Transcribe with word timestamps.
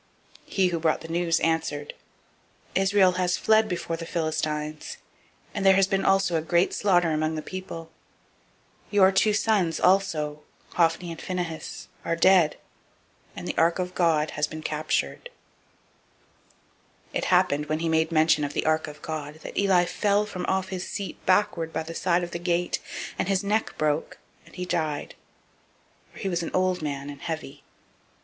004:017 0.47 0.53
He 0.53 0.67
who 0.69 0.79
brought 0.79 1.01
the 1.01 1.07
news 1.09 1.39
answered, 1.41 1.93
Israel 2.73 3.13
is 3.19 3.37
fled 3.37 3.69
before 3.69 3.95
the 3.97 4.07
Philistines, 4.07 4.97
and 5.53 5.63
there 5.63 5.75
has 5.75 5.85
been 5.85 6.03
also 6.03 6.35
a 6.35 6.41
great 6.41 6.73
slaughter 6.73 7.11
among 7.11 7.35
the 7.35 7.43
people, 7.43 7.91
and 8.87 8.93
your 8.95 9.11
two 9.11 9.31
sons 9.31 9.79
also, 9.79 10.41
Hophni 10.73 11.11
and 11.11 11.21
Phinehas, 11.21 11.87
are 12.03 12.15
dead, 12.15 12.57
and 13.35 13.47
the 13.47 13.55
ark 13.59 13.77
of 13.77 13.93
God 13.93 14.33
is 14.35 14.47
taken. 14.47 14.63
004:018 14.63 15.19
It 17.13 17.25
happened, 17.25 17.67
when 17.67 17.77
he 17.77 17.87
made 17.87 18.11
mention 18.11 18.43
of 18.43 18.53
the 18.53 18.65
ark 18.65 18.87
of 18.87 19.03
God, 19.03 19.35
that 19.43 19.55
[Eli] 19.55 19.85
fell 19.85 20.25
from 20.25 20.47
off 20.47 20.69
his 20.69 20.89
seat 20.89 21.23
backward 21.27 21.71
by 21.71 21.83
the 21.83 21.93
side 21.93 22.23
of 22.23 22.31
the 22.31 22.39
gate; 22.39 22.79
and 23.19 23.27
his 23.27 23.43
neck 23.43 23.75
broke, 23.77 24.17
and 24.47 24.55
he 24.55 24.65
died: 24.65 25.13
for 26.11 26.17
he 26.17 26.27
was 26.27 26.41
an 26.41 26.49
old 26.55 26.81
man, 26.81 27.07
and 27.11 27.21
heavy. 27.21 27.61